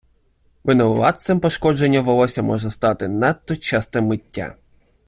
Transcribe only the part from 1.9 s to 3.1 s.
волосся може стати